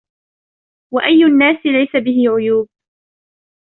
[0.93, 2.67] وأي الناس ليس به عيوب.